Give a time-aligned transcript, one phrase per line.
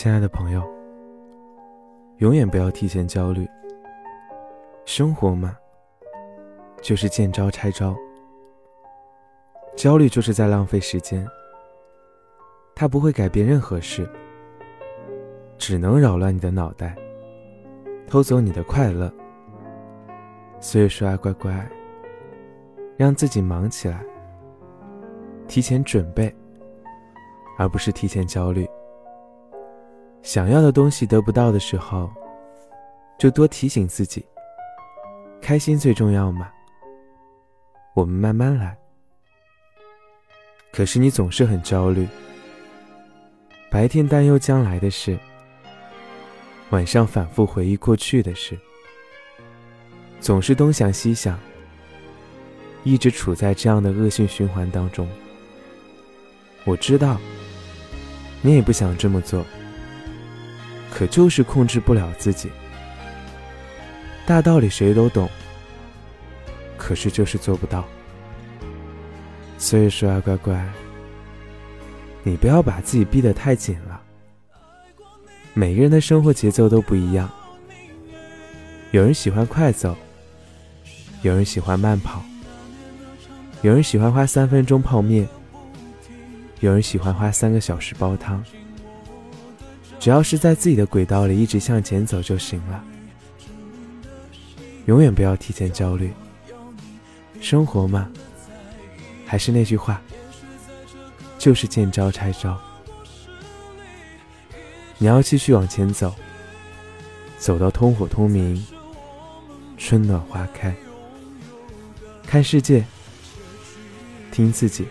[0.00, 0.62] 亲爱的朋友，
[2.18, 3.50] 永远不要提前焦虑。
[4.84, 5.58] 生活嘛，
[6.80, 7.96] 就是见招拆招。
[9.74, 11.26] 焦虑就是在浪费时间，
[12.76, 14.08] 它不会改变任何事，
[15.58, 16.94] 只能扰乱你的脑袋，
[18.06, 19.12] 偷走你的快乐。
[20.60, 21.68] 所以说啊，乖乖，
[22.96, 24.00] 让自己忙起来，
[25.48, 26.32] 提前准备，
[27.58, 28.64] 而不是提前焦虑。
[30.28, 32.12] 想要的东西得不到的时候，
[33.18, 34.22] 就多提醒自己，
[35.40, 36.50] 开心最重要嘛。
[37.94, 38.76] 我们慢慢来。
[40.70, 42.06] 可是你总是很焦虑，
[43.70, 45.18] 白天担忧将来的事，
[46.68, 48.54] 晚上反复回忆过去的事，
[50.20, 51.40] 总是东想西想，
[52.84, 55.08] 一直处在这样的恶性循环当中。
[56.66, 57.18] 我知道，
[58.42, 59.42] 你也不想这么做。
[60.98, 62.50] 可就是控制不了自己，
[64.26, 65.30] 大道理谁都懂，
[66.76, 67.84] 可是就是做不到。
[69.58, 70.60] 所以说啊，乖乖，
[72.24, 74.02] 你不要把自己逼得太紧了。
[75.54, 77.30] 每个人的生活节奏都不一样，
[78.90, 79.96] 有人喜欢快走，
[81.22, 82.24] 有人喜欢慢跑，
[83.62, 85.28] 有人喜欢花三分钟泡面，
[86.58, 88.44] 有人喜欢花三个小时煲汤。
[90.00, 92.82] 只要是在自己的轨道里一直向前走就行了，
[94.86, 96.12] 永远不要提前焦虑。
[97.40, 98.10] 生活嘛，
[99.26, 100.00] 还是那句话，
[101.38, 102.58] 就是见招拆招。
[104.98, 106.14] 你要继续往前走，
[107.38, 108.64] 走到通火通明，
[109.76, 110.74] 春暖花开。
[112.26, 112.84] 看世界，
[114.32, 114.86] 听自己。